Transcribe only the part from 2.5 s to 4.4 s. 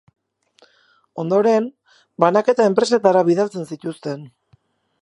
enpresetara bidaltzen zituzten.